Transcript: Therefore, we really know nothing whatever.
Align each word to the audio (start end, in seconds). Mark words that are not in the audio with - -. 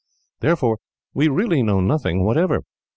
Therefore, 0.39 0.79
we 1.13 1.27
really 1.27 1.61
know 1.61 1.79
nothing 1.79 2.23
whatever. 2.25 2.63